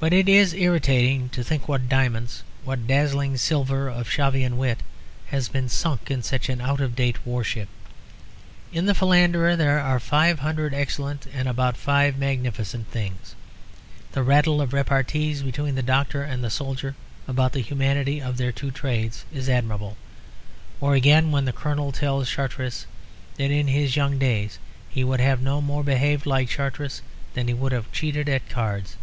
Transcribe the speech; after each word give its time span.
But 0.00 0.12
it 0.12 0.28
is 0.28 0.54
irritating 0.54 1.28
to 1.30 1.42
think 1.42 1.66
what 1.66 1.88
diamonds, 1.88 2.44
what 2.64 2.86
dazzling 2.86 3.36
silver 3.36 3.88
of 3.88 4.08
Shavian 4.08 4.56
wit 4.56 4.78
has 5.26 5.48
been 5.48 5.68
sunk 5.68 6.08
in 6.08 6.22
such 6.22 6.48
an 6.48 6.60
out 6.60 6.80
of 6.80 6.94
date 6.94 7.26
warship. 7.26 7.68
In 8.72 8.86
The 8.86 8.94
Philanderer 8.94 9.56
there 9.56 9.80
are 9.80 9.98
five 9.98 10.38
hundred 10.38 10.72
excellent 10.72 11.26
and 11.34 11.48
about 11.48 11.76
five 11.76 12.16
magnificent 12.16 12.88
things. 12.92 13.34
The 14.12 14.22
rattle 14.22 14.60
of 14.60 14.72
repartees 14.72 15.42
between 15.42 15.74
the 15.74 15.82
doctor 15.82 16.22
and 16.22 16.44
the 16.44 16.48
soldier 16.50 16.94
about 17.26 17.50
the 17.52 17.60
humanity 17.60 18.22
of 18.22 18.36
their 18.36 18.52
two 18.52 18.70
trades 18.70 19.24
is 19.34 19.48
admirable. 19.48 19.96
Or 20.80 20.94
again, 20.94 21.32
when 21.32 21.44
the 21.44 21.52
colonel 21.52 21.90
tells 21.90 22.30
Chartaris 22.30 22.86
that 23.34 23.50
"in 23.50 23.66
his 23.66 23.96
young 23.96 24.16
days" 24.16 24.60
he 24.88 25.02
would 25.02 25.18
have 25.18 25.42
no 25.42 25.60
more 25.60 25.82
behaved 25.82 26.24
like 26.24 26.48
Chartaris 26.50 27.02
than 27.34 27.48
he 27.48 27.54
would 27.54 27.72
have 27.72 27.90
cheated 27.90 28.28
at 28.28 28.48
cards. 28.48 28.94